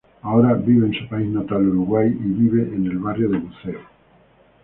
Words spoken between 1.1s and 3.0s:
natal Uruguay y vive en el